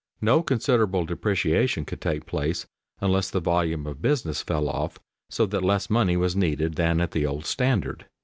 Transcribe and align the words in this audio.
No 0.21 0.41
considerable 0.41 1.05
depreciation 1.05 1.85
could 1.85 2.01
take 2.01 2.25
place 2.25 2.65
unless 3.01 3.29
the 3.29 3.39
volume 3.39 3.85
of 3.85 4.01
business 4.01 4.41
fell 4.41 4.67
off 4.67 4.97
so 5.29 5.45
that 5.45 5.61
less 5.61 5.91
money 5.91 6.17
was 6.17 6.35
needed 6.35 6.73
than 6.73 6.99
at 6.99 7.11
the 7.11 7.27
old 7.27 7.45
standard. 7.45 8.07